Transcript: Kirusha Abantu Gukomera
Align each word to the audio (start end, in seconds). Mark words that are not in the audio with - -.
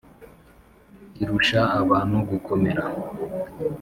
Kirusha 1.13 1.61
Abantu 1.81 2.17
Gukomera 2.29 2.83